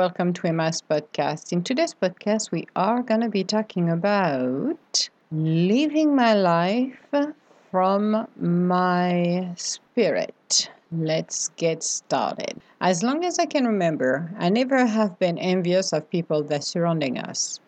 [0.00, 1.52] welcome to Emma's podcast.
[1.52, 6.96] In today's podcast, we are going to be talking about living my life
[7.70, 10.70] from my spirit.
[10.90, 12.62] Let's get started.
[12.80, 17.18] As long as I can remember, I never have been envious of people that surrounding
[17.18, 17.60] us.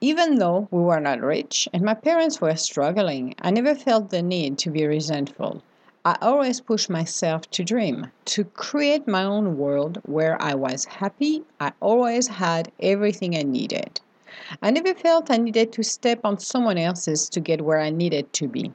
[0.00, 4.22] Even though we were not rich and my parents were struggling, I never felt the
[4.22, 5.62] need to be resentful.
[6.04, 11.44] I always pushed myself to dream, to create my own world where I was happy.
[11.60, 14.00] I always had everything I needed.
[14.60, 18.32] I never felt I needed to step on someone else's to get where I needed
[18.32, 18.72] to be.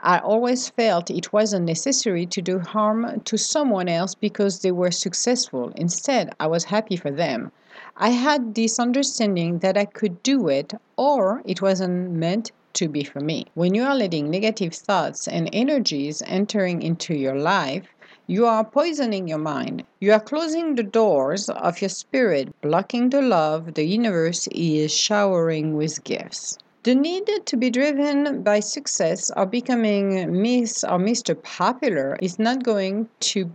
[0.00, 4.90] I always felt it wasn't necessary to do harm to someone else because they were
[4.90, 5.74] successful.
[5.76, 7.52] Instead, I was happy for them.
[7.98, 13.04] I had this understanding that I could do it or it wasn't meant to be
[13.04, 13.46] for me.
[13.54, 17.86] When you are letting negative thoughts and energies entering into your life,
[18.26, 19.82] you are poisoning your mind.
[19.98, 25.76] You are closing the doors of your spirit, blocking the love the universe is showering
[25.76, 26.56] with gifts.
[26.84, 31.34] The need to be driven by success or becoming Miss or Mr.
[31.42, 33.50] Popular is not going to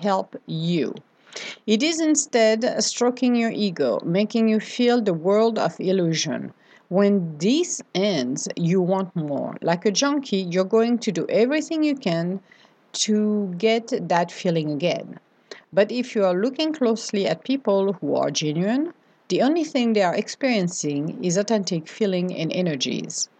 [0.00, 0.94] help you.
[1.66, 6.52] It is instead stroking your ego, making you feel the world of illusion.
[6.92, 9.56] When this ends, you want more.
[9.62, 12.40] Like a junkie, you're going to do everything you can
[13.04, 15.18] to get that feeling again.
[15.72, 18.92] But if you are looking closely at people who are genuine,
[19.28, 23.30] the only thing they are experiencing is authentic feeling and energies.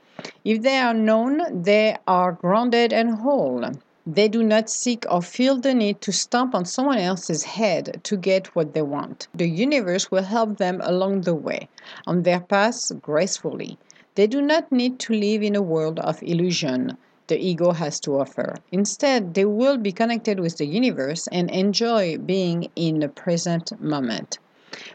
[0.47, 3.71] If they are known, they are grounded and whole.
[4.05, 8.17] They do not seek or feel the need to stomp on someone else's head to
[8.17, 9.29] get what they want.
[9.33, 11.69] The universe will help them along the way,
[12.05, 13.79] on their path gracefully.
[14.17, 16.97] They do not need to live in a world of illusion
[17.29, 18.57] the ego has to offer.
[18.73, 24.41] Instead, they will be connected with the universe and enjoy being in the present moment.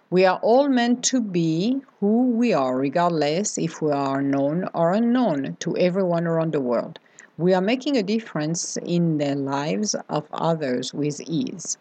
[0.09, 4.91] We are all meant to be who we are, regardless if we are known or
[4.91, 6.99] unknown to everyone around the world
[7.37, 11.77] we are making a difference in the lives of others with ease.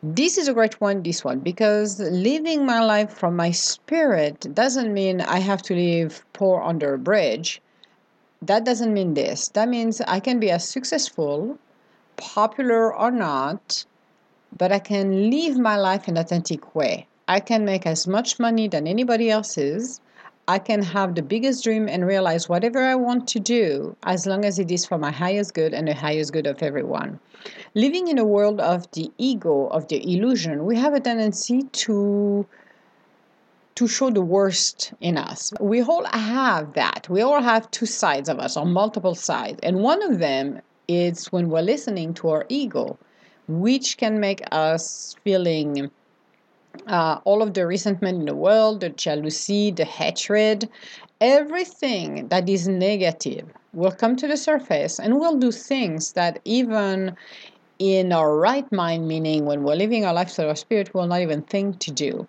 [0.00, 4.94] This is a great one, this one, because living my life from my spirit doesn't
[4.94, 7.60] mean I have to live poor under a bridge.
[8.40, 9.48] That doesn't mean this.
[9.48, 11.58] That means I can be as successful,
[12.16, 13.84] popular or not,
[14.56, 17.08] but I can live my life in an authentic way.
[17.26, 20.00] I can make as much money than anybody else's
[20.48, 24.46] I can have the biggest dream and realize whatever I want to do as long
[24.46, 27.20] as it is for my highest good and the highest good of everyone.
[27.74, 32.46] Living in a world of the ego, of the illusion, we have a tendency to
[33.74, 35.52] to show the worst in us.
[35.60, 37.06] We all have that.
[37.10, 39.60] We all have two sides of us or multiple sides.
[39.62, 42.98] And one of them is when we're listening to our ego,
[43.46, 45.90] which can make us feeling
[46.86, 50.68] uh, all of the resentment in the world, the jealousy, the hatred,
[51.20, 57.16] everything that is negative will come to the surface and we'll do things that even
[57.78, 61.20] in our right mind, meaning when we're living our life through our spirit, we'll not
[61.20, 62.26] even think to do.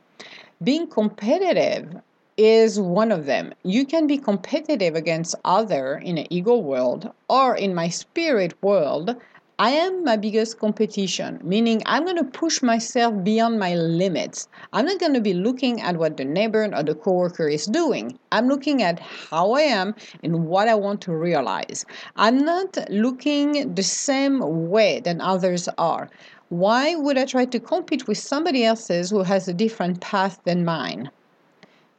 [0.64, 2.02] Being competitive
[2.38, 3.54] is one of them.
[3.64, 9.16] You can be competitive against other in an ego world or in my spirit world
[9.62, 14.48] I am my biggest competition, meaning I'm going to push myself beyond my limits.
[14.72, 18.18] I'm not going to be looking at what the neighbor or the coworker is doing.
[18.32, 21.86] I'm looking at how I am and what I want to realize.
[22.16, 26.10] I'm not looking the same way than others are.
[26.48, 30.64] Why would I try to compete with somebody else's who has a different path than
[30.64, 31.12] mine?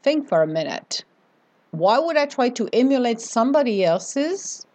[0.02, 1.04] Think for a minute.
[1.72, 4.66] Why would I try to emulate somebody else's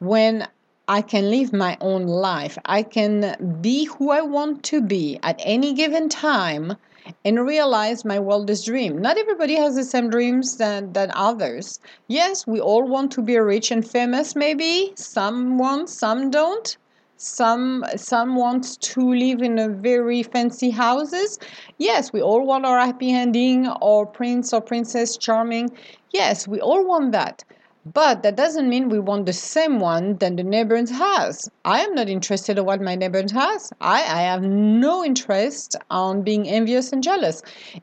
[0.00, 0.48] when
[0.86, 2.58] I can live my own life.
[2.66, 6.76] I can be who I want to be at any given time
[7.24, 9.00] and realize my wildest dream.
[9.00, 11.80] Not everybody has the same dreams than, than others.
[12.08, 14.92] Yes, we all want to be rich and famous, maybe.
[14.96, 16.76] Some want, some don't.
[17.16, 21.38] Some some want to live in a very fancy houses.
[21.78, 25.70] Yes, we all want our happy ending or prince or princess charming.
[26.10, 27.44] Yes, we all want that.
[27.92, 31.50] But that doesn't mean we want the same one than the neighbor has.
[31.66, 33.72] I am not interested in what my neighbor has.
[33.80, 37.42] I, I have no interest on being envious and jealous.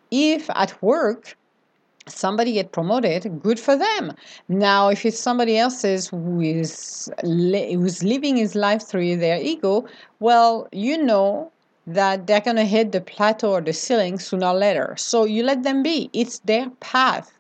[0.09, 1.37] If at work
[2.07, 4.13] somebody get promoted, good for them.
[4.49, 9.85] Now, if it's somebody else's who is who's living his life through their ego,
[10.19, 11.51] well, you know
[11.85, 14.95] that they're gonna hit the plateau or the ceiling sooner or later.
[14.97, 16.09] So you let them be.
[16.11, 17.31] It's their path.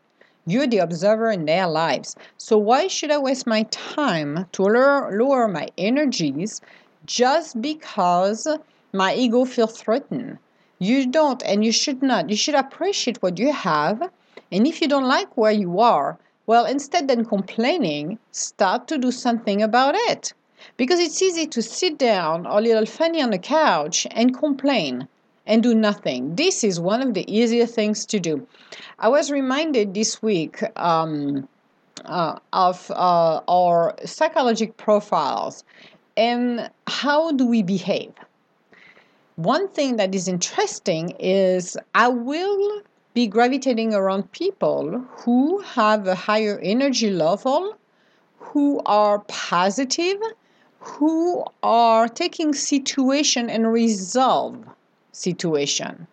[0.45, 2.15] You're the observer in their lives.
[2.37, 6.61] So why should I waste my time to lower, my energies
[7.05, 8.47] just because
[8.91, 10.39] my ego feels threatened?
[10.79, 12.31] You don't, and you should not.
[12.31, 14.09] You should appreciate what you have.
[14.51, 16.17] And if you don't like where you are,
[16.47, 20.33] well, instead than complaining, start to do something about it.
[20.75, 25.07] Because it's easy to sit down a little funny on the couch and complain
[25.45, 26.35] and do nothing.
[26.35, 28.47] This is one of the easier things to do.
[28.99, 31.47] I was reminded this week um,
[32.05, 35.63] uh, of uh, our psychological profiles
[36.17, 38.13] and how do we behave.
[39.35, 42.81] One thing that is interesting is I will
[43.13, 47.75] be gravitating around people who have a higher energy level,
[48.37, 50.21] who are positive,
[50.79, 54.63] who are taking situation and resolve
[55.11, 56.07] situation.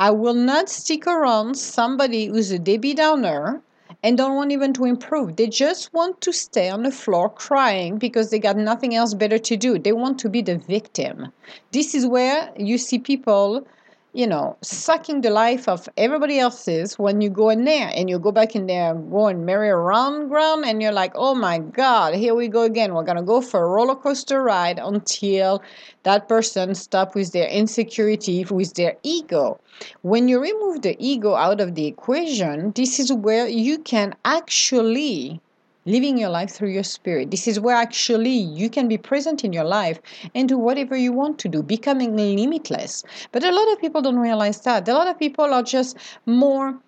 [0.00, 3.62] I will not stick around somebody who's a Debbie Downer
[4.02, 5.36] and don't want even to improve.
[5.36, 9.38] They just want to stay on the floor crying because they got nothing else better
[9.38, 9.78] to do.
[9.78, 11.32] They want to be the victim.
[11.72, 13.66] This is where you see people
[14.14, 18.16] you know, sucking the life of everybody else's when you go in there and you
[18.16, 21.58] go back in there and go going merry around ground and you're like, oh my
[21.58, 22.94] God, here we go again.
[22.94, 25.60] We're going to go for a roller coaster ride until
[26.04, 29.58] that person stop with their insecurity, with their ego.
[30.02, 35.40] When you remove the ego out of the equation, this is where you can actually
[35.86, 37.30] living your life through your spirit.
[37.30, 40.00] This is where actually you can be present in your life
[40.34, 43.04] and do whatever you want to do, becoming limitless.
[43.32, 44.88] But a lot of people don't realize that.
[44.88, 45.96] A lot of people are just
[46.26, 46.78] more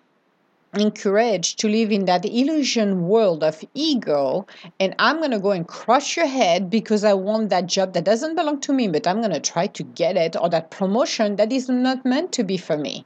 [0.73, 4.45] encouraged to live in that illusion world of ego
[4.81, 8.03] and i'm going to go and crush your head because i want that job that
[8.03, 11.37] doesn't belong to me but i'm going to try to get it or that promotion
[11.37, 13.05] that is not meant to be for me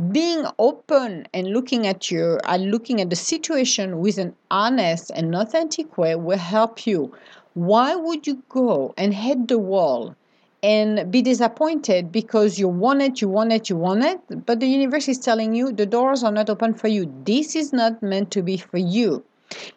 [0.00, 5.10] being open and looking at your and uh, looking at the situation with an honest
[5.14, 7.12] and authentic way will help you.
[7.52, 10.16] Why would you go and hit the wall
[10.62, 14.66] and be disappointed because you want it you want it you want it but the
[14.66, 17.12] universe is telling you the doors are not open for you.
[17.24, 19.22] This is not meant to be for you.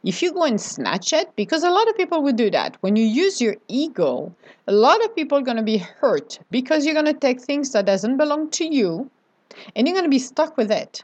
[0.04, 2.78] If you go and snatch it because a lot of people would do that.
[2.82, 4.34] When you use your ego
[4.68, 7.72] a lot of people are going to be hurt because you're going to take things
[7.72, 9.10] that doesn't belong to you
[9.76, 11.04] and you're going to be stuck with it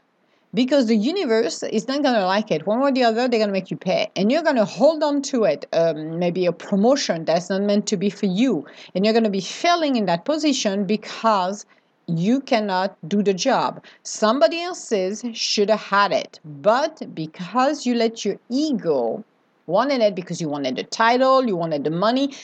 [0.52, 2.66] because the universe is not going to like it.
[2.66, 4.10] One way or the other, they're going to make you pay.
[4.16, 7.86] And you're going to hold on to it, um, maybe a promotion that's not meant
[7.88, 8.66] to be for you.
[8.94, 11.66] And you're going to be failing in that position because
[12.06, 13.84] you cannot do the job.
[14.02, 16.40] Somebody else's should have had it.
[16.44, 19.24] But because you let your ego
[19.66, 22.34] wanted it because you wanted the title, you wanted the money,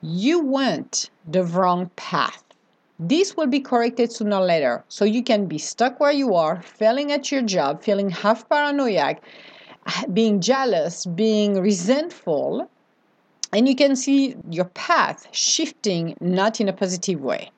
[0.00, 2.44] you went the wrong path.
[2.98, 4.84] This will be corrected sooner or later.
[4.88, 9.18] So you can be stuck where you are, failing at your job, feeling half paranoid,
[10.12, 12.68] being jealous, being resentful,
[13.52, 17.50] and you can see your path shifting not in a positive way.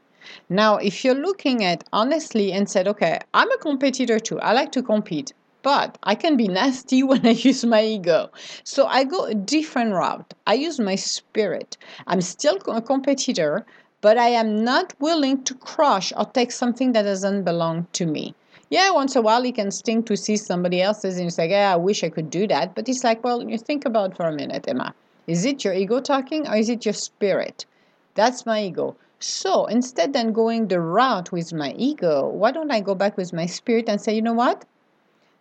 [0.48, 4.70] Now, if you're looking at honestly and said, okay, I'm a competitor too, I like
[4.72, 5.32] to compete,
[5.62, 8.31] but I can be nasty when I use my ego.
[8.62, 10.34] So I go a different route.
[10.46, 11.76] I use my spirit.
[12.06, 13.66] I'm still a competitor,
[14.00, 18.35] but I am not willing to crush or take something that doesn't belong to me.
[18.70, 21.50] Yeah, once in a while it can sting to see somebody else's and you say,
[21.50, 22.75] yeah, I wish I could do that.
[22.75, 24.95] But it's like, well, you think about for a minute, Emma.
[25.26, 27.66] Is it your ego talking or is it your spirit?
[28.14, 28.97] That's my ego.
[29.19, 33.33] So instead than going the route with my ego, why don't I go back with
[33.33, 34.64] my spirit and say, you know what?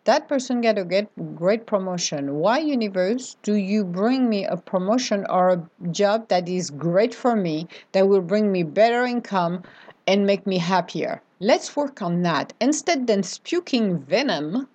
[0.09, 2.33] That person get a get great promotion.
[2.43, 7.35] Why universe do you bring me a promotion or a job that is great for
[7.35, 9.61] me that will bring me better income
[10.07, 11.21] and make me happier?
[11.39, 12.53] Let's work on that.
[12.59, 14.67] Instead than spewing venom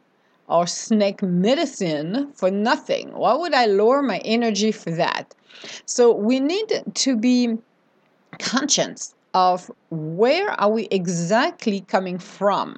[0.46, 5.34] or snake medicine for nothing why would i lower my energy for that?
[5.84, 7.58] So we need to be
[8.38, 12.76] conscious of where are we exactly coming from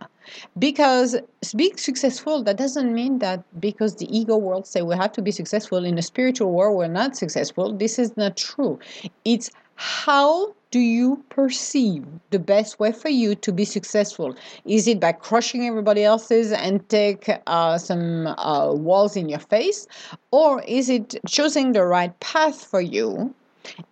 [0.58, 1.16] because
[1.54, 5.30] being successful that doesn't mean that because the ego world say we have to be
[5.30, 7.72] successful in the spiritual world we're not successful.
[7.72, 8.78] This is not true.
[9.24, 14.34] It's how do you perceive the best way for you to be successful?
[14.64, 19.86] Is it by crushing everybody else's and take uh, some uh, walls in your face?
[20.30, 23.34] Or is it choosing the right path for you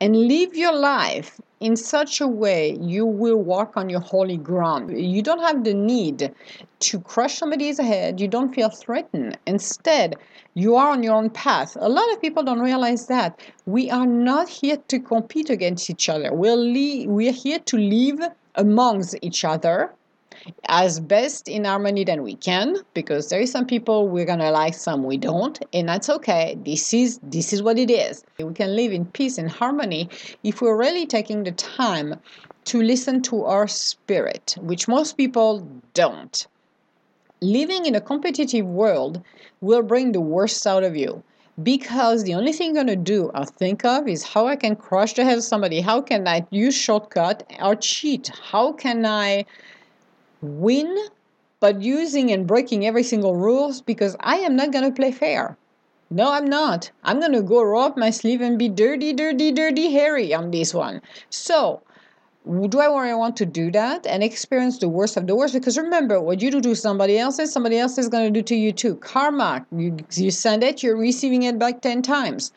[0.00, 4.98] and live your life in such a way you will walk on your holy ground.
[4.98, 6.32] You don't have the need
[6.80, 8.20] to crush somebody's head.
[8.20, 9.38] You don't feel threatened.
[9.46, 10.16] Instead,
[10.54, 11.76] you are on your own path.
[11.80, 13.40] A lot of people don't realize that.
[13.66, 16.32] We are not here to compete against each other.
[16.32, 16.56] We're,
[17.08, 18.20] we're here to live
[18.56, 19.94] amongst each other
[20.66, 24.74] as best in harmony than we can because there is some people we're gonna like
[24.74, 26.56] some we don't and that's okay.
[26.64, 28.24] This is this is what it is.
[28.38, 30.08] We can live in peace and harmony
[30.42, 32.20] if we're really taking the time
[32.64, 36.46] to listen to our spirit, which most people don't.
[37.40, 39.22] Living in a competitive world
[39.60, 41.22] will bring the worst out of you
[41.62, 44.74] because the only thing you're going to do or think of is how I can
[44.74, 49.44] crush the head of somebody, how can I use shortcut or cheat, how can I
[50.44, 51.08] win
[51.60, 55.56] but using and breaking every single rules because I am not going to play fair.
[56.10, 56.90] No, I'm not.
[57.02, 60.50] I'm going to go roll up my sleeve and be dirty, dirty, dirty hairy on
[60.50, 61.00] this one.
[61.30, 61.80] So,
[62.44, 65.54] do I want to do that and experience the worst of the worst?
[65.54, 68.44] Because remember, what you do to somebody else, is somebody else is going to do
[68.44, 68.96] to you too.
[68.96, 72.52] Karma, you, you send it, you're receiving it back 10 times.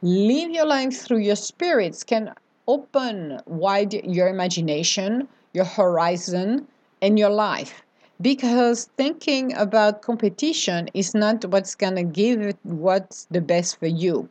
[0.00, 2.32] Live your life through your spirits can
[2.66, 6.66] open wide your imagination, your horizon,
[7.02, 7.82] and your life.
[8.20, 14.28] Because thinking about competition is not what's going to give what's the best for you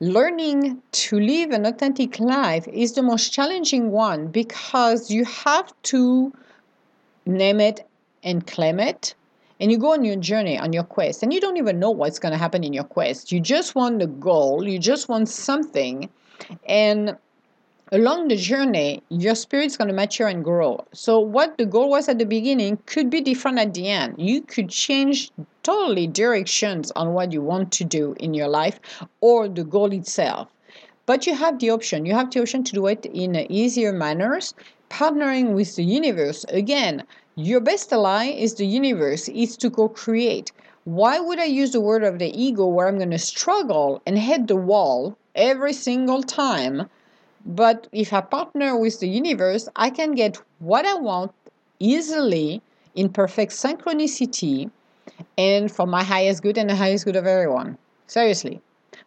[0.00, 6.32] learning to live an authentic life is the most challenging one because you have to
[7.26, 7.86] name it
[8.22, 9.14] and claim it
[9.60, 12.20] and you go on your journey on your quest and you don't even know what's
[12.20, 16.08] going to happen in your quest you just want the goal you just want something
[16.68, 17.16] and
[17.90, 20.84] along the journey, your spirit's going to mature and grow.
[20.92, 24.16] So, what the goal was at the beginning could be different at the end.
[24.18, 25.30] You could change
[25.62, 28.78] totally directions on what you want to do in your life
[29.20, 30.48] or the goal itself.
[31.06, 32.04] But you have the option.
[32.04, 34.54] You have the option to do it in easier manners,
[34.90, 36.44] partnering with the universe.
[36.50, 37.04] Again,
[37.34, 40.52] your best ally is the universe, is to co create.
[40.84, 44.18] Why would I use the word of the ego where I'm going to struggle and
[44.18, 46.90] hit the wall every single time?
[47.48, 51.32] But if I partner with the universe, I can get what I want
[51.80, 52.60] easily
[52.94, 54.70] in perfect synchronicity
[55.38, 57.78] and for my highest good and the highest good of everyone.
[58.06, 58.60] Seriously.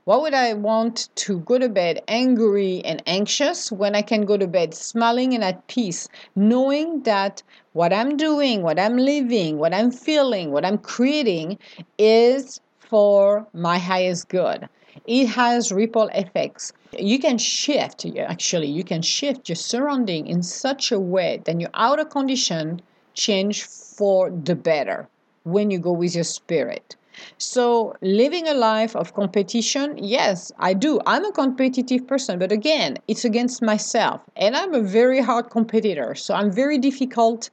[0.06, 4.38] What would I want to go to bed angry and anxious when I can go
[4.38, 7.44] to bed smiling and at peace, knowing that
[7.74, 11.60] what I'm doing, what I'm living, what I'm feeling, what I'm creating
[12.00, 14.68] is for my highest good?
[15.06, 16.74] It has ripple effects.
[16.98, 21.70] You can shift actually you can shift your surrounding in such a way that your
[21.74, 22.82] outer condition
[23.14, 25.08] change for the better
[25.44, 26.96] when you go with your spirit.
[27.38, 31.00] So living a life of competition yes i do.
[31.06, 36.16] I'm a competitive person but again it's against myself and i'm a very hard competitor
[36.16, 37.50] so i'm very difficult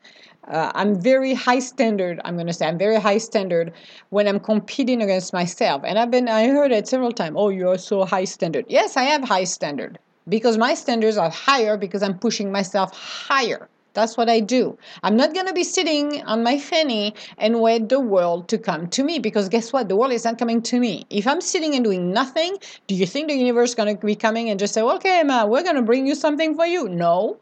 [0.49, 2.21] uh, I'm very high standard.
[2.25, 3.73] I'm going to say I'm very high standard
[4.11, 5.83] when I'm competing against myself.
[5.85, 7.37] And I've been I heard it several times.
[7.38, 8.64] Oh, you're so high standard.
[8.69, 13.69] Yes, I have high standard because my standards are higher because I'm pushing myself higher.
[13.95, 14.78] That's what I do.
[15.02, 18.87] I'm not going to be sitting on my fanny and wait the world to come
[18.88, 19.88] to me because guess what?
[19.88, 21.05] The world is not coming to me.
[21.11, 24.14] If I'm sitting and doing nothing, do you think the universe is going to be
[24.14, 26.88] coming and just say, okay, Emma, we're going to bring you something for you?
[26.88, 27.38] No.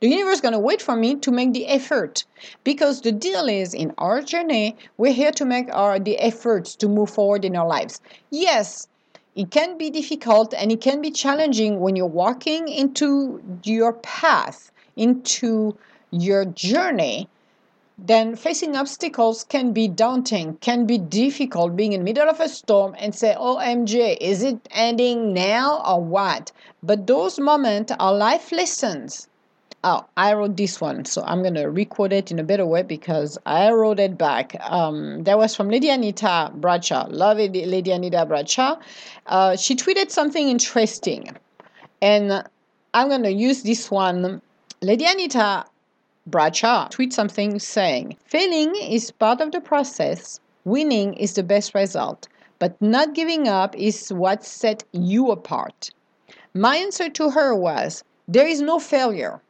[0.00, 2.24] The universe is going to wait for me to make the effort
[2.62, 6.88] because the deal is in our journey, we're here to make our the efforts to
[6.88, 8.00] move forward in our lives.
[8.30, 8.86] Yes,
[9.34, 14.70] it can be difficult and it can be challenging when you're walking into your path,
[14.94, 15.76] into
[16.12, 17.28] your journey.
[17.98, 22.48] Then facing obstacles can be daunting, can be difficult being in the middle of a
[22.48, 26.52] storm and say, OMG, is it ending now or what?
[26.84, 29.26] But those moments are life lessons
[29.84, 33.38] Oh, I wrote this one, so I'm gonna record it in a better way because
[33.46, 34.56] I wrote it back.
[34.68, 37.06] Um, that was from Lady Anita Bradshaw.
[37.08, 38.80] Love it, Lady Anita Bradshaw.
[39.26, 41.36] Uh, she tweeted something interesting,
[42.02, 42.42] and
[42.92, 44.42] I'm gonna use this one.
[44.82, 45.64] Lady Anita
[46.26, 50.40] Bradshaw tweet something saying, "Failing is part of the process.
[50.64, 52.26] Winning is the best result,
[52.58, 55.90] but not giving up is what set you apart."
[56.52, 59.40] My answer to her was, "There is no failure."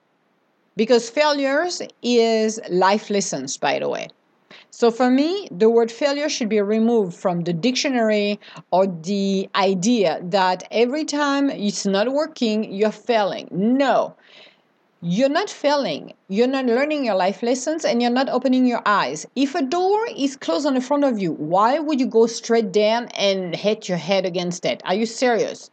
[0.79, 4.07] Because failures is life lessons by the way
[4.71, 8.39] so for me the word failure should be removed from the dictionary
[8.71, 14.15] or the idea that every time it's not working you're failing no
[15.01, 16.13] you're not failing.
[16.29, 19.27] You're not learning your life lessons and you're not opening your eyes.
[19.37, 22.73] If a door is closed on the front of you, why would you go straight
[22.73, 24.83] down and hit your head against it?
[24.85, 25.71] Are you serious?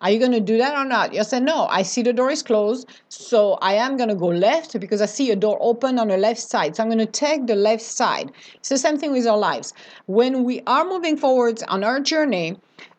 [0.00, 1.12] Are you going to do that or not?
[1.12, 2.88] You say, no, I see the door is closed.
[3.08, 6.16] So I am going to go left because I see a door open on the
[6.16, 6.76] left side.
[6.76, 8.30] So I'm going to take the left side.
[8.54, 9.74] It's the same thing with our lives.
[10.06, 12.56] When we are moving forwards on our journey,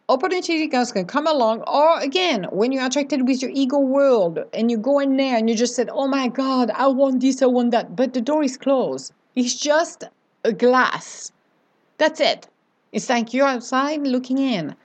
[0.10, 1.62] opportunities can come along.
[1.68, 5.50] Or again, when you're attracted with your ego world and you go in there and
[5.50, 7.96] you just said, oh my God, I want this, I want that.
[7.96, 9.14] But the door is closed.
[9.36, 10.04] It's just
[10.44, 11.32] a glass.
[11.98, 12.48] That's it.
[12.92, 14.76] It's like you're outside looking in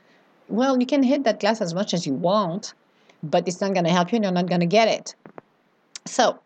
[0.48, 2.74] well, you can hit that glass as much as you want,
[3.22, 5.14] but it's not going to help you and you're not going to get it.
[6.06, 6.38] So,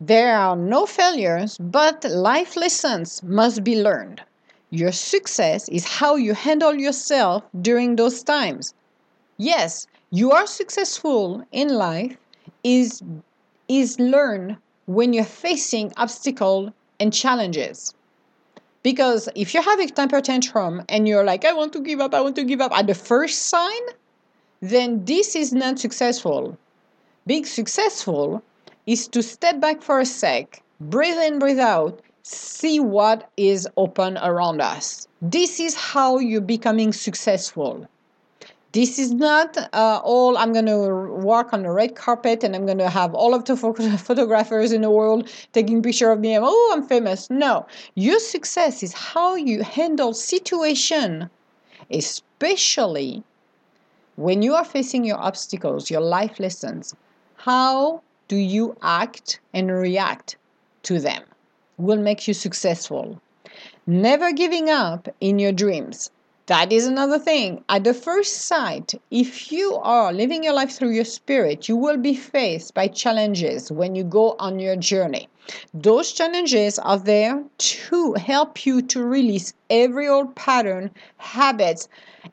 [0.00, 4.22] there are no failures, but life lessons must be learned.
[4.70, 8.72] Your success is how you handle yourself during those times.
[9.36, 12.16] Yes, you are successful in life
[12.62, 13.02] is
[13.68, 14.56] is learned
[14.86, 17.94] when you're facing obstacles and challenges.
[18.82, 22.14] Because if you have a temper tantrum and you're like, I want to give up,
[22.14, 23.82] I want to give up at the first sign,
[24.60, 26.56] then this is not successful.
[27.26, 28.42] Being successful
[28.86, 34.16] is to step back for a sec, breathe in, breathe out, see what is open
[34.18, 35.06] around us.
[35.20, 37.86] This is how you're becoming successful.
[38.72, 42.66] This is not uh, all I'm going to walk on the red carpet and I'm
[42.66, 43.56] going to have all of the
[44.04, 47.28] photographers in the world taking picture of me and oh, I'm famous.
[47.30, 51.28] No, your success is how you handle situation,
[51.90, 53.24] especially
[54.14, 56.94] when you are facing your obstacles, your life lessons.
[57.36, 60.36] How do you act and react
[60.84, 61.22] to them
[61.78, 63.20] will make you successful.
[63.86, 66.10] Never giving up in your dreams.
[66.50, 67.62] That is another thing.
[67.68, 71.96] At the first sight, if you are living your life through your spirit, you will
[71.96, 75.28] be faced by challenges when you go on your journey.
[75.72, 81.86] Those challenges are there to help you to release every old pattern, habits,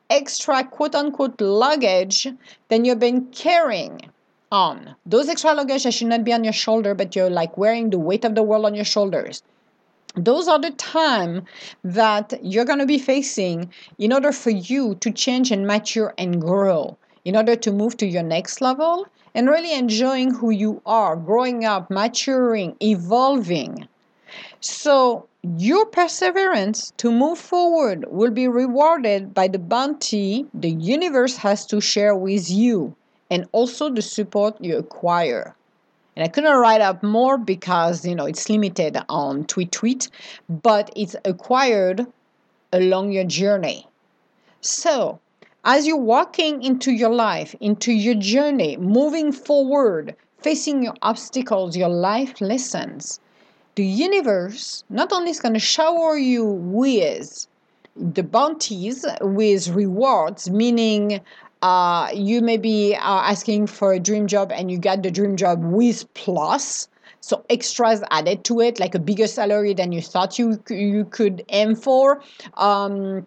[0.10, 2.28] extra quote unquote luggage
[2.70, 4.02] that you've been carrying
[4.52, 4.96] on.
[5.06, 8.00] Those extra luggage that should not be on your shoulder, but you're like wearing the
[8.00, 9.44] weight of the world on your shoulders.
[10.18, 11.46] Those are the time
[11.84, 13.70] that you're going to be facing
[14.00, 18.08] in order for you to change and mature and grow, in order to move to
[18.08, 19.06] your next level
[19.36, 23.88] and really enjoying who you are, growing up, maturing, evolving.
[24.60, 31.64] So, your perseverance to move forward will be rewarded by the bounty the universe has
[31.68, 32.96] to share with you
[33.30, 35.56] and also the support you acquire.
[36.18, 40.10] And I couldn't write up more because you know it's limited on tweet tweet,
[40.50, 42.08] but it's acquired
[42.74, 43.88] along your journey.
[44.60, 45.20] So
[45.64, 51.90] as you're walking into your life, into your journey, moving forward, facing your obstacles, your
[51.90, 53.20] life lessons,
[53.76, 57.46] the universe not only is going to shower you with
[57.96, 61.22] the bounties, with rewards, meaning
[61.62, 65.36] uh, you may be uh, asking for a dream job and you got the dream
[65.36, 66.88] job with plus
[67.20, 71.44] so extras added to it like a bigger salary than you thought you you could
[71.50, 72.22] aim for
[72.56, 73.26] um,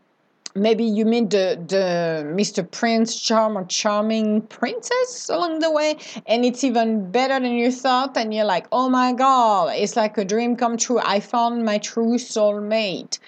[0.54, 2.68] maybe you meet the the Mr.
[2.68, 8.16] Prince charm or charming princess along the way and it's even better than you thought
[8.16, 11.78] and you're like oh my god it's like a dream come true I found my
[11.78, 13.18] true soulmate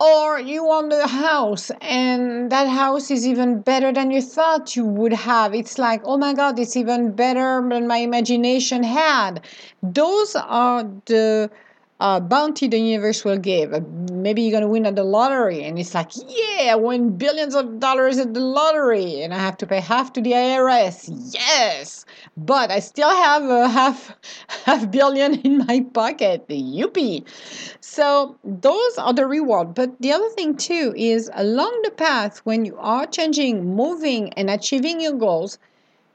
[0.00, 4.84] or you own a house and that house is even better than you thought you
[4.84, 5.54] would have.
[5.54, 9.42] It's like oh my god it's even better than my imagination had.
[9.82, 11.50] Those are the
[12.00, 13.70] uh, bounty the universe will give.
[14.10, 17.54] Maybe you're going to win at the lottery, and it's like, yeah, I win billions
[17.54, 21.10] of dollars at the lottery, and I have to pay half to the IRS.
[21.32, 22.06] Yes,
[22.38, 24.16] but I still have a half
[24.64, 26.48] half billion in my pocket.
[26.48, 27.24] Yuppie!
[27.80, 29.74] So those are the reward.
[29.74, 34.48] But the other thing too is along the path when you are changing, moving, and
[34.48, 35.58] achieving your goals,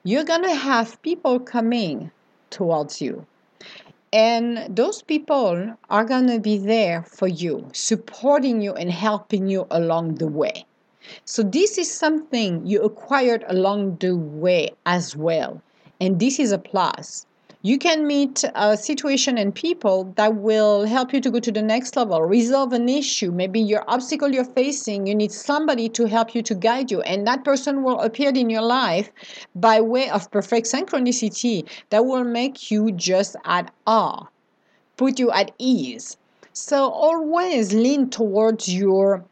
[0.03, 2.11] you're gonna have people coming
[2.49, 3.27] towards you
[4.15, 9.67] and those people are going to be there for you, supporting you and helping you
[9.69, 10.65] along the way.
[11.25, 15.61] So, this is something you acquired along the way as well.
[15.99, 17.24] And this is a plus
[17.65, 21.63] you can meet a situation and people that will help you to go to the
[21.63, 23.31] next level resolve an issue.
[23.31, 27.01] Maybe your obstacle you're facing you need somebody to help you to guide you.
[27.01, 29.11] And that person will appear in your life
[29.55, 34.27] by way of perfect synchronicity that will make you just at awe
[34.97, 36.17] put you at ease.
[36.53, 39.25] So always lean towards your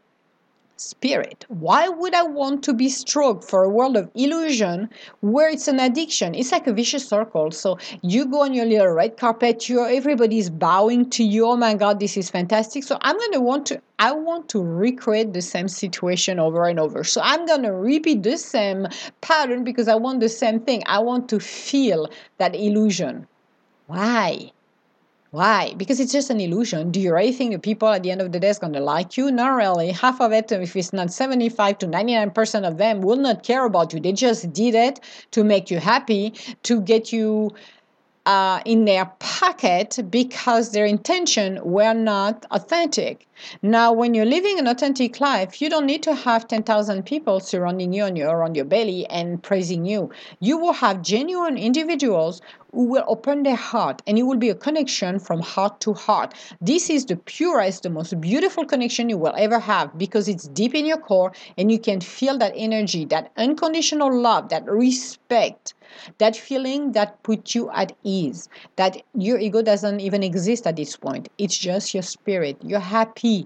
[0.77, 1.45] spirit.
[1.47, 4.89] Why would I want to be stroked for a world of illusion
[5.21, 6.35] where it's an addiction?
[6.35, 7.51] It's like a vicious circle.
[7.51, 11.45] So you go on your little red carpet, you everybody's bowing to you.
[11.45, 12.83] Oh my God, this is fantastic.
[12.83, 17.03] So I'm gonna want to I want to recreate the same situation over and over.
[17.03, 18.87] So I'm gonna repeat the same
[19.21, 20.83] pattern because I want the same thing.
[20.87, 23.27] I want to feel that illusion.
[23.87, 24.51] Why?
[25.33, 25.73] Why?
[25.75, 26.91] Because it's just an illusion.
[26.91, 28.79] Do you really think the people at the end of the day is going to
[28.79, 29.31] like you?
[29.31, 29.89] Not really.
[29.89, 33.93] Half of it, if it's not 75 to 99% of them, will not care about
[33.93, 33.99] you.
[33.99, 34.99] They just did it
[35.31, 37.49] to make you happy, to get you
[38.27, 43.27] uh, in their pocket because their intention were not authentic.
[43.63, 47.91] Now, when you're living an authentic life, you don't need to have 10,000 people surrounding
[47.91, 50.11] you on your, around your belly and praising you.
[50.39, 52.39] You will have genuine individuals
[52.73, 56.33] who will open their heart and it will be a connection from heart to heart.
[56.59, 60.73] This is the purest, the most beautiful connection you will ever have because it's deep
[60.73, 65.75] in your core and you can feel that energy, that unconditional love, that respect,
[66.17, 70.95] that feeling that puts you at ease, that your ego doesn't even exist at this
[70.95, 71.29] point.
[71.37, 72.57] It's just your spirit.
[72.63, 73.45] You're happy.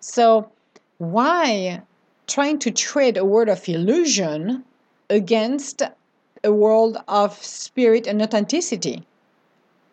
[0.00, 0.50] So,
[0.98, 1.82] why
[2.26, 4.64] trying to trade a word of illusion
[5.08, 5.82] against
[6.44, 9.04] a world of spirit and authenticity.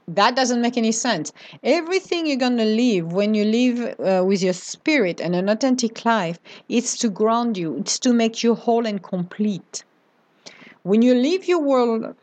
[0.07, 1.31] That doesn't make any sense.
[1.63, 6.03] Everything you're going to live when you live uh, with your spirit and an authentic
[6.03, 9.83] life, it's to ground you, it's to make you whole and complete.
[10.83, 12.15] When you live your world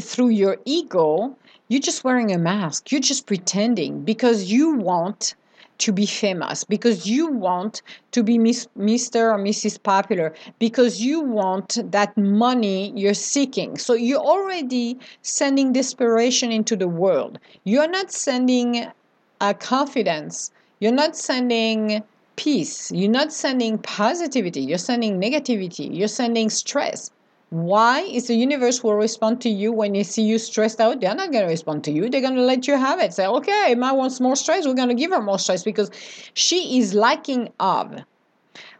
[0.00, 1.36] through your ego,
[1.68, 2.92] you're just wearing a mask.
[2.92, 5.34] You're just pretending because you want
[5.78, 9.32] to be famous, because you want to be Miss, Mr.
[9.32, 9.82] or Mrs.
[9.82, 13.76] Popular, because you want that money you're seeking.
[13.78, 17.38] So you're already sending desperation into the world.
[17.64, 18.86] You're not sending
[19.40, 20.50] a confidence.
[20.80, 22.02] You're not sending
[22.36, 22.90] peace.
[22.92, 24.60] You're not sending positivity.
[24.60, 25.88] You're sending negativity.
[25.96, 27.10] You're sending stress.
[27.50, 31.00] Why is the universe will respond to you when they see you stressed out?
[31.00, 32.10] They're not going to respond to you.
[32.10, 33.14] They're going to let you have it.
[33.14, 34.66] Say, okay, Emma wants more stress.
[34.66, 35.90] We're going to give her more stress because
[36.34, 38.02] she is lacking of.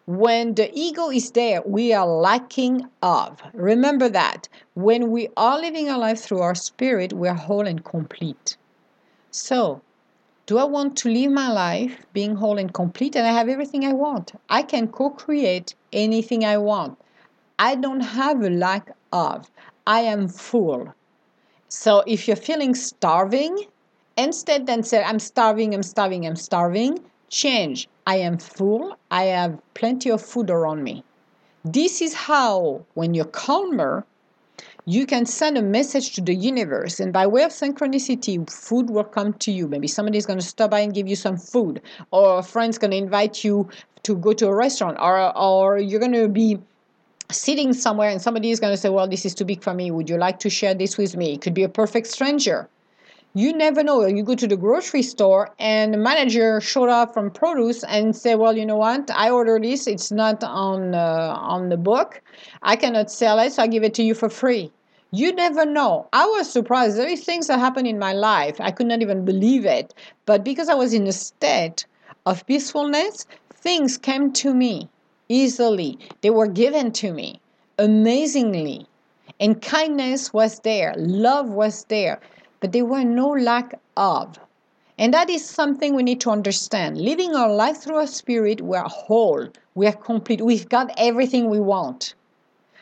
[0.07, 3.41] When the ego is there, we are lacking of.
[3.55, 4.49] Remember that.
[4.75, 8.57] When we are living our life through our spirit, we are whole and complete.
[9.31, 9.81] So,
[10.47, 13.85] do I want to live my life being whole and complete and I have everything
[13.85, 14.33] I want?
[14.49, 16.99] I can co create anything I want.
[17.59, 19.51] I don't have a lack of.
[19.87, 20.93] I am full.
[21.69, 23.65] So if you're feeling starving,
[24.17, 27.89] instead then say, I'm starving, I'm starving, I'm starving, change.
[28.07, 28.97] I am full.
[29.11, 31.03] I have plenty of food around me.
[31.65, 34.05] This is how, when you're calmer,
[34.85, 39.05] you can send a message to the universe and by way of synchronicity food will
[39.05, 42.39] come to you maybe somebody's going to stop by and give you some food or
[42.39, 43.69] a friend's going to invite you
[44.05, 46.57] to go to a restaurant or, or you're going to be
[47.31, 49.91] sitting somewhere and somebody is going to say, Well, this is too big for me.
[49.91, 51.35] Would you like to share this with me?
[51.35, 52.69] It could be a perfect stranger.
[53.35, 54.07] You never know.
[54.07, 58.35] You go to the grocery store and the manager showed up from produce and say,
[58.35, 59.11] "Well, you know what?
[59.11, 59.87] I ordered this.
[59.87, 62.23] It's not on uh, on the book.
[62.63, 64.73] I cannot sell it, so I give it to you for free."
[65.11, 66.09] You never know.
[66.13, 66.97] I was surprised.
[66.97, 68.61] There are things that happen in my life.
[68.61, 69.95] I could not even believe it.
[70.25, 71.87] But because I was in a state
[72.25, 74.89] of peacefulness, things came to me
[75.29, 75.99] easily.
[76.21, 77.41] They were given to me
[77.79, 78.87] amazingly.
[79.39, 82.21] And kindness was there, love was there,
[82.61, 84.39] but there were no lack of.
[84.99, 86.99] And that is something we need to understand.
[86.99, 91.51] Living our life through our spirit, we are whole, we are complete, we've got everything
[91.51, 92.15] we want.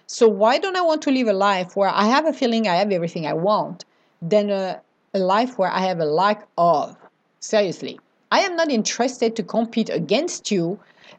[0.06, 2.76] So, why don't I want to live a life where I have a feeling I
[2.76, 3.84] have everything I want
[4.22, 4.80] than a,
[5.12, 6.96] a life where I have a lack of?
[7.40, 7.98] Seriously.
[8.30, 10.78] I am not interested to compete against you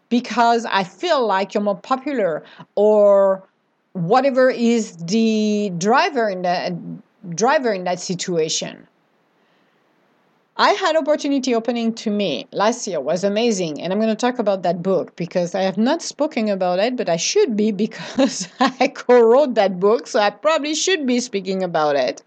[0.09, 2.43] because I feel like you're more popular
[2.75, 3.43] or
[3.93, 6.73] whatever is the driver in that
[7.35, 8.87] driver in that situation.
[10.57, 14.39] I had opportunity opening to me last year was amazing and I'm going to talk
[14.39, 18.47] about that book because I have not spoken about it but I should be because
[18.59, 22.23] I co-wrote that book so I probably should be speaking about it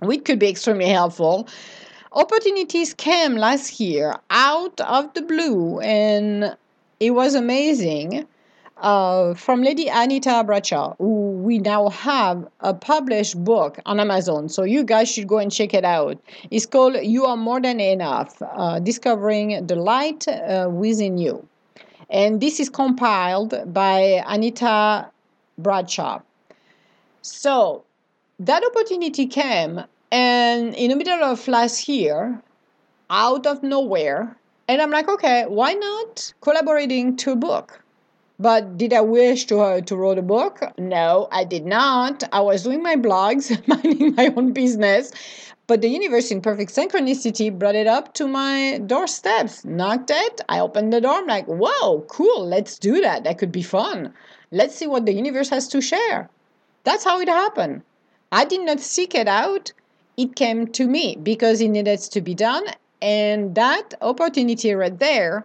[0.00, 1.46] which could be extremely helpful
[2.12, 6.56] opportunities came last year out of the blue and
[7.02, 8.28] it was amazing.
[8.76, 14.48] Uh, from Lady Anita Bradshaw, who we now have a published book on Amazon.
[14.48, 16.18] So you guys should go and check it out.
[16.50, 21.46] It's called You Are More Than Enough uh, Discovering the Light uh, Within You.
[22.10, 25.08] And this is compiled by Anita
[25.58, 26.20] Bradshaw.
[27.20, 27.84] So
[28.40, 32.42] that opportunity came, and in the middle of last year,
[33.10, 34.36] out of nowhere,
[34.68, 37.82] and I'm like, okay, why not collaborating to a book?
[38.38, 40.62] But did I wish to uh, to write a book?
[40.78, 42.24] No, I did not.
[42.32, 45.12] I was doing my blogs, minding my own business.
[45.66, 50.40] But the universe in perfect synchronicity brought it up to my doorsteps, knocked it.
[50.48, 51.14] I opened the door.
[51.14, 53.24] I'm like, whoa, cool, let's do that.
[53.24, 54.12] That could be fun.
[54.50, 56.28] Let's see what the universe has to share.
[56.84, 57.82] That's how it happened.
[58.32, 59.72] I did not seek it out.
[60.16, 62.64] It came to me because it needed to be done
[63.02, 65.44] and that opportunity right there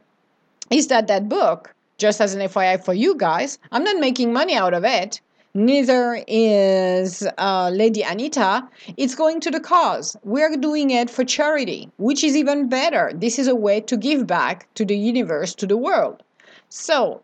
[0.70, 4.56] is that that book, just as an FYI for you guys, I'm not making money
[4.56, 5.20] out of it.
[5.56, 8.68] Neither is uh, Lady Anita.
[8.96, 10.16] It's going to the cause.
[10.24, 13.12] We're doing it for charity, which is even better.
[13.16, 16.22] This is a way to give back to the universe, to the world.
[16.70, 17.24] So,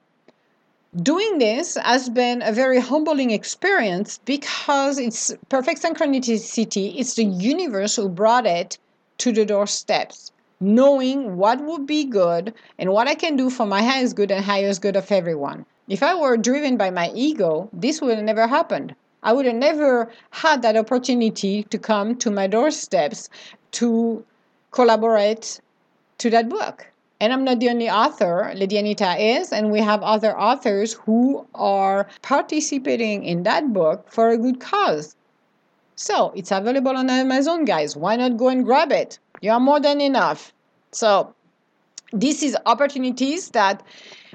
[0.96, 6.96] doing this has been a very humbling experience because it's perfect synchronicity.
[6.98, 8.80] It's the universe who brought it
[9.20, 13.82] to the doorsteps, knowing what would be good and what I can do for my
[13.82, 15.66] highest good and highest good of everyone.
[15.88, 18.96] If I were driven by my ego, this would have never happened.
[19.22, 23.30] I would have never had that opportunity to come to my doorsteps
[23.72, 24.26] to
[24.72, 25.62] collaborate
[26.18, 26.88] to that book.
[27.20, 31.48] And I'm not the only author, Lady Anita is, and we have other authors who
[31.56, 35.16] are participating in that book for a good cause.
[35.96, 37.96] So it's available on Amazon, guys.
[37.96, 39.20] Why not go and grab it?
[39.42, 40.52] You are more than enough.
[40.92, 41.34] So
[42.12, 43.84] this is opportunities that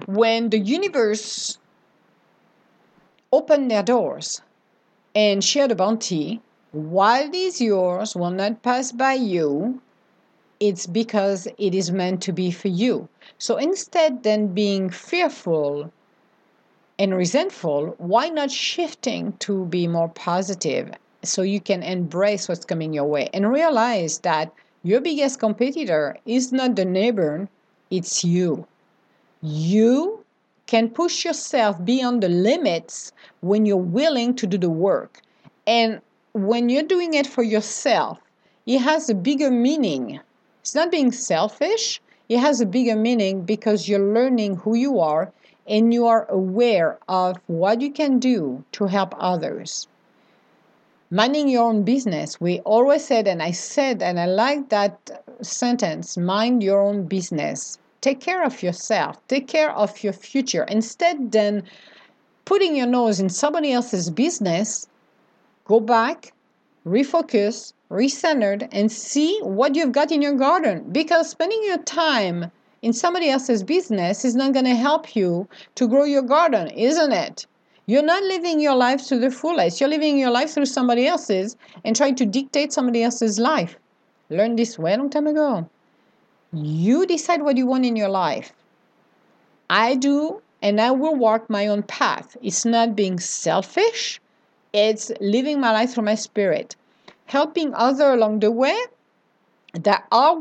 [0.06, 1.58] when the universe
[3.32, 4.40] open their doors
[5.14, 6.40] and share the bounty,
[6.72, 9.80] while it is yours will not pass by you,
[10.60, 13.08] it's because it is meant to be for you.
[13.38, 15.92] So instead than being fearful
[16.98, 22.92] and resentful, why not shifting to be more positive so you can embrace what's coming
[22.92, 24.52] your way and realize that
[24.82, 27.48] your biggest competitor is not the neighbor,
[27.90, 28.66] it's you.
[29.42, 30.24] You
[30.66, 35.20] can push yourself beyond the limits when you're willing to do the work.
[35.66, 36.00] And
[36.32, 38.18] when you're doing it for yourself,
[38.66, 40.20] it has a bigger meaning
[40.68, 45.32] it's not being selfish, it has a bigger meaning because you're learning who you are
[45.66, 49.88] and you are aware of what you can do to help others.
[51.10, 56.18] Minding your own business, we always said, and I said, and I like that sentence
[56.18, 57.78] mind your own business.
[58.02, 60.64] Take care of yourself, take care of your future.
[60.64, 61.62] Instead, then
[62.44, 64.86] putting your nose in somebody else's business,
[65.64, 66.34] go back,
[66.86, 70.92] refocus, recentered, and see what you've got in your garden.
[70.92, 72.50] Because spending your time
[72.82, 77.12] in somebody else's business is not going to help you to grow your garden, isn't
[77.12, 77.46] it?
[77.88, 79.80] You're not living your life to the fullest.
[79.80, 83.76] You're living your life through somebody else's and trying to dictate somebody else's life.
[84.30, 85.68] Learned this way a long time ago.
[86.52, 88.52] You decide what you want in your life.
[89.70, 92.36] I do, and I will walk my own path.
[92.42, 94.20] It's not being selfish,
[94.72, 96.76] it's living my life through my spirit
[97.28, 98.76] helping others along the way
[99.74, 100.38] that are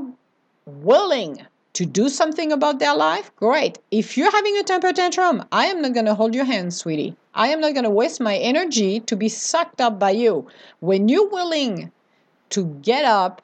[0.65, 1.45] willing
[1.77, 3.77] to do something about their life, great.
[3.91, 7.15] If you're having a temper tantrum, I am not going to hold your hand, sweetie.
[7.35, 10.47] I am not going to waste my energy to be sucked up by you.
[10.79, 11.91] When you're willing
[12.49, 13.43] to get up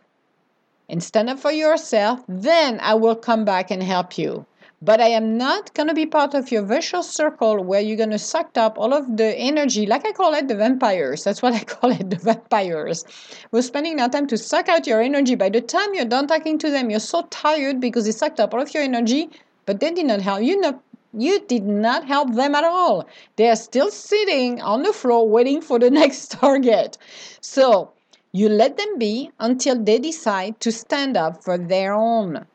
[0.90, 4.48] and stand up for yourself, then I will come back and help you.
[4.86, 8.10] But I am not going to be part of your vicious circle where you're going
[8.10, 11.24] to suck up all of the energy, like I call it the vampires.
[11.24, 13.06] That's what I call it, the vampires.
[13.52, 15.36] We're spending our time to suck out your energy.
[15.36, 18.54] By the time you're done talking to them, you're so tired because they sucked up
[18.54, 19.30] all of your energy,
[19.66, 20.60] but they did not help you.
[20.60, 20.82] Not,
[21.14, 23.08] you did not help them at all.
[23.38, 26.98] They are still sitting on the floor waiting for the next target.
[27.40, 27.94] So
[28.34, 32.48] you let them be until they decide to stand up for their own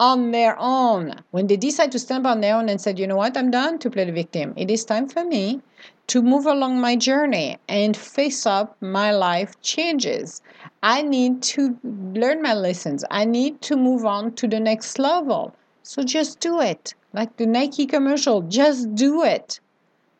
[0.00, 1.14] on their own.
[1.30, 3.78] When they decide to stand on their own and said, you know what, I'm done
[3.80, 4.52] to play the victim.
[4.56, 5.60] It is time for me
[6.08, 10.42] to move along my journey and face up my life changes.
[10.82, 13.04] I need to learn my lessons.
[13.10, 15.54] I need to move on to the next level.
[15.82, 16.94] So just do it.
[17.12, 19.60] Like the Nike commercial, just do it.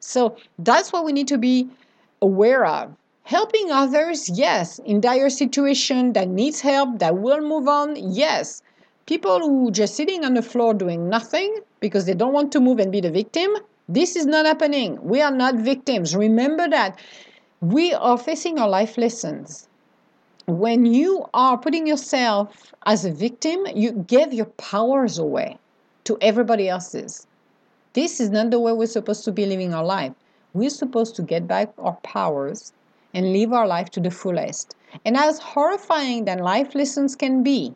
[0.00, 1.68] So that's what we need to be
[2.22, 2.94] aware of.
[3.24, 4.78] Helping others, yes.
[4.80, 8.62] In dire situation that needs help, that will move on, yes.
[9.06, 12.78] People who just sitting on the floor doing nothing because they don't want to move
[12.78, 13.54] and be the victim,
[13.88, 14.98] this is not happening.
[15.02, 16.16] We are not victims.
[16.16, 16.98] Remember that.
[17.60, 19.68] We are facing our life lessons.
[20.46, 25.58] When you are putting yourself as a victim, you give your powers away
[26.04, 27.26] to everybody else's.
[27.92, 30.12] This is not the way we're supposed to be living our life.
[30.54, 32.72] We're supposed to get back our powers
[33.12, 34.76] and live our life to the fullest.
[35.04, 37.74] And as horrifying than life lessons can be,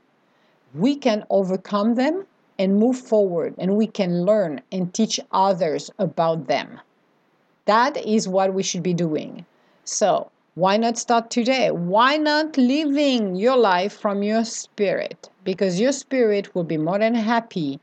[0.74, 2.26] we can overcome them
[2.59, 6.81] and move forward and we can learn and teach others about them.
[7.66, 9.46] That is what we should be doing.
[9.85, 11.70] So, why not start today?
[11.70, 15.28] Why not living your life from your spirit?
[15.44, 17.78] Because your spirit will be more than happy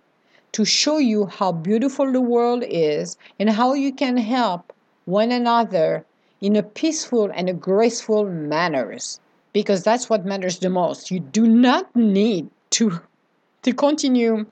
[0.51, 4.73] to show you how beautiful the world is and how you can help
[5.05, 6.05] one another
[6.41, 9.19] in a peaceful and a graceful manners
[9.53, 11.11] because that's what matters the most.
[11.11, 12.99] You do not need to
[13.63, 14.45] to continue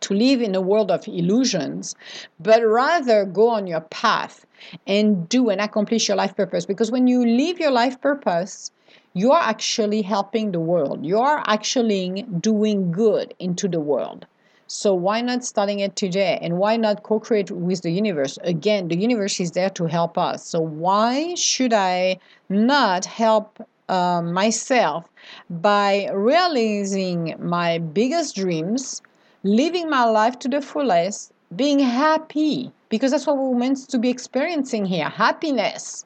[0.00, 1.94] to live in a world of illusions,
[2.38, 4.46] but rather go on your path
[4.86, 6.66] and do and accomplish your life purpose.
[6.66, 8.70] Because when you live your life purpose,
[9.14, 11.04] you are actually helping the world.
[11.04, 14.26] You are actually doing good into the world.
[14.68, 16.38] So why not starting it today?
[16.42, 18.38] And why not co-create with the universe?
[18.42, 20.44] Again, the universe is there to help us.
[20.44, 22.18] So why should I
[22.50, 25.08] not help uh, myself
[25.48, 29.02] by realizing my biggest dreams,
[29.42, 32.72] living my life to the fullest, being happy?
[32.88, 36.04] Because that's what we're meant to be experiencing here, happiness.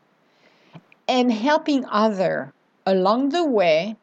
[1.09, 2.53] And helping other
[2.87, 3.97] along the way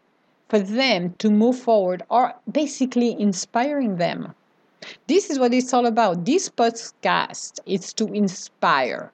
[0.50, 4.36] for them to move forward or basically inspiring them
[5.08, 6.26] this is what it's all about.
[6.26, 9.12] This podcast is to inspire,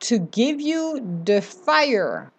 [0.00, 2.32] to give you the fire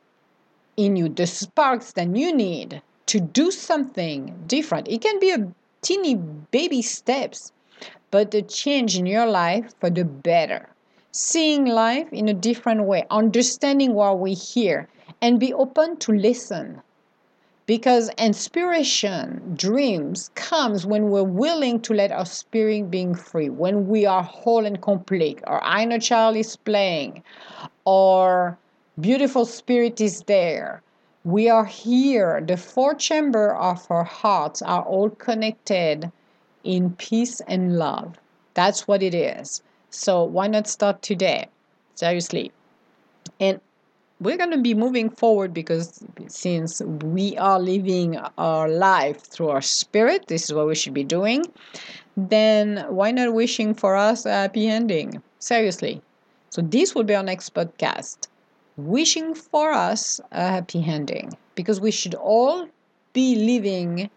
[0.78, 4.88] in you, the sparks that you need to do something different.
[4.88, 7.52] It can be a teeny baby steps,
[8.12, 10.70] but a change in your life for the better.
[11.12, 14.88] Seeing life in a different way, understanding why we're here,
[15.22, 16.82] and be open to listen
[17.66, 24.06] because inspiration dreams comes when we're willing to let our spirit being free when we
[24.06, 27.22] are whole and complete our inner child is playing
[27.86, 28.58] our
[29.00, 30.82] beautiful spirit is there
[31.24, 36.12] we are here the four chamber of our hearts are all connected
[36.64, 38.16] in peace and love
[38.54, 41.48] that's what it is so why not start today
[41.96, 42.52] seriously
[43.40, 43.60] and
[44.20, 49.62] we're going to be moving forward because since we are living our life through our
[49.62, 51.46] spirit, this is what we should be doing,
[52.16, 55.22] then why not wishing for us a happy ending?
[55.38, 56.02] Seriously.
[56.50, 58.28] So, this will be our next podcast.
[58.78, 62.68] Wishing for us a happy ending because we should all
[63.13, 64.10] be living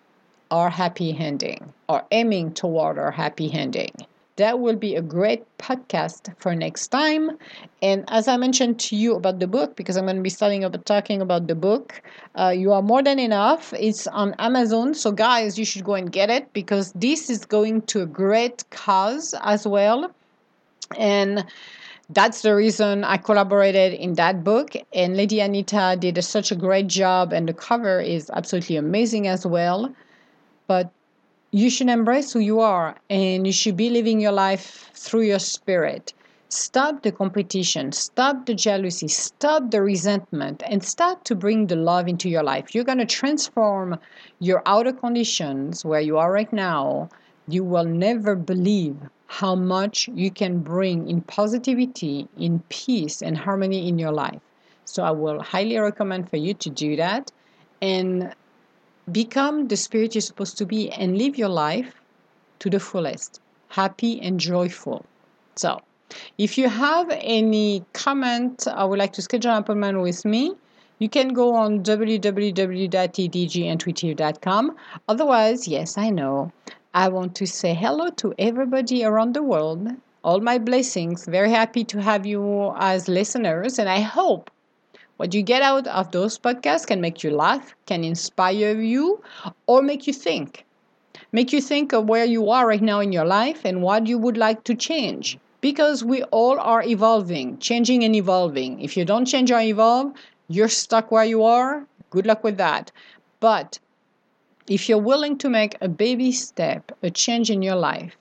[0.50, 3.92] our happy ending or aiming toward our happy ending
[4.40, 7.36] that will be a great podcast for next time.
[7.82, 10.64] And as I mentioned to you about the book, because I'm going to be starting
[10.64, 12.00] about talking about the book,
[12.34, 13.74] uh, you are more than enough.
[13.74, 17.82] It's on Amazon, so guys, you should go and get it because this is going
[17.92, 20.10] to a great cause as well.
[20.96, 21.44] And
[22.12, 24.74] that's the reason I collaborated in that book.
[24.92, 29.28] And Lady Anita did a, such a great job, and the cover is absolutely amazing
[29.28, 29.94] as well.
[30.66, 30.90] But
[31.52, 35.40] you should embrace who you are and you should be living your life through your
[35.40, 36.12] spirit.
[36.48, 42.08] Stop the competition, stop the jealousy, stop the resentment, and start to bring the love
[42.08, 42.74] into your life.
[42.74, 43.98] You're going to transform
[44.40, 47.08] your outer conditions where you are right now.
[47.48, 48.96] You will never believe
[49.30, 54.40] how much you can bring in positivity, in peace, and harmony in your life.
[54.84, 57.30] So, I will highly recommend for you to do that.
[57.80, 58.34] And
[59.10, 62.00] Become the spirit you're supposed to be and live your life
[62.60, 65.04] to the fullest, happy and joyful.
[65.56, 65.80] So,
[66.38, 70.54] if you have any comment, I would like to schedule an appointment with me.
[71.00, 74.76] You can go on www.edgintuitive.com.
[75.08, 76.52] Otherwise, yes, I know.
[76.92, 79.88] I want to say hello to everybody around the world.
[80.24, 81.24] All my blessings.
[81.24, 84.50] Very happy to have you as listeners, and I hope
[85.16, 89.22] what you get out of those podcasts can make you laugh, can inspire you,
[89.68, 90.64] or make you think.
[91.30, 94.18] Make you think of where you are right now in your life and what you
[94.18, 95.38] would like to change.
[95.60, 98.80] Because we all are evolving, changing and evolving.
[98.80, 100.12] If you don't change or evolve,
[100.48, 101.86] you're stuck where you are.
[102.10, 102.90] Good luck with that.
[103.38, 103.78] But
[104.70, 108.16] if you're willing to make a baby step, a change in your life,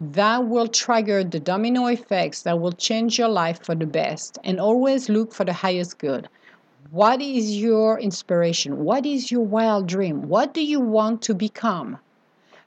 [0.00, 4.38] that will trigger the domino effects that will change your life for the best.
[4.42, 6.28] And always look for the highest good.
[6.90, 8.84] What is your inspiration?
[8.84, 10.28] What is your wild dream?
[10.28, 11.98] What do you want to become?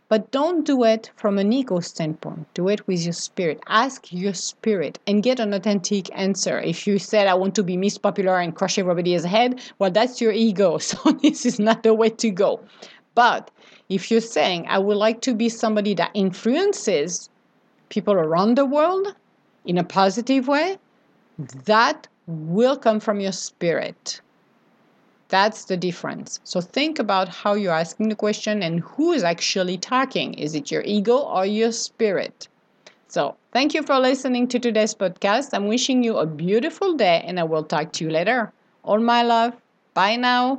[0.08, 2.45] But don't do it from an ego standpoint.
[2.54, 3.62] Do it with your spirit.
[3.67, 6.60] Ask your spirit and get an authentic answer.
[6.60, 10.21] If you said, I want to be Miss Popular and crush everybody's head, well, that's
[10.21, 10.78] your ego.
[10.82, 12.60] So this is not the way to go.
[13.15, 13.52] But
[13.89, 17.30] if you're saying, I would like to be somebody that influences
[17.89, 19.15] people around the world
[19.65, 20.78] in a positive way,
[21.65, 24.21] that will come from your spirit.
[25.30, 26.39] That's the difference.
[26.43, 30.34] So think about how you're asking the question and who is actually talking.
[30.34, 32.47] Is it your ego or your spirit?
[33.07, 35.49] So, thank you for listening to today's podcast.
[35.53, 38.53] I'm wishing you a beautiful day and I will talk to you later.
[38.84, 39.53] All my love.
[39.93, 40.57] Bye now.